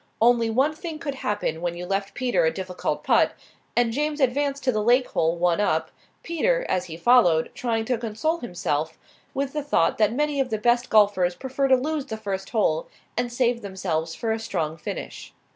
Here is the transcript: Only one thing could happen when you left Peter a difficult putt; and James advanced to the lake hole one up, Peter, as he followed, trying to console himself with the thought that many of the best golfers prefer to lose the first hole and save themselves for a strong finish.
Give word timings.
Only 0.19 0.49
one 0.49 0.73
thing 0.73 0.97
could 0.97 1.13
happen 1.13 1.61
when 1.61 1.77
you 1.77 1.85
left 1.85 2.15
Peter 2.15 2.43
a 2.43 2.51
difficult 2.51 3.03
putt; 3.03 3.33
and 3.75 3.93
James 3.93 4.19
advanced 4.19 4.63
to 4.63 4.71
the 4.71 4.81
lake 4.81 5.05
hole 5.09 5.35
one 5.35 5.61
up, 5.61 5.91
Peter, 6.23 6.65
as 6.67 6.85
he 6.85 6.97
followed, 6.97 7.51
trying 7.53 7.85
to 7.85 7.99
console 7.99 8.39
himself 8.39 8.97
with 9.35 9.53
the 9.53 9.61
thought 9.61 9.99
that 9.99 10.11
many 10.11 10.39
of 10.39 10.49
the 10.49 10.57
best 10.57 10.89
golfers 10.89 11.35
prefer 11.35 11.67
to 11.67 11.75
lose 11.75 12.07
the 12.07 12.17
first 12.17 12.49
hole 12.49 12.87
and 13.15 13.31
save 13.31 13.61
themselves 13.61 14.15
for 14.15 14.31
a 14.31 14.39
strong 14.39 14.75
finish. 14.75 15.35